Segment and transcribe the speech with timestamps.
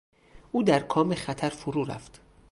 [0.51, 2.21] او در کام خطر فرو رفت.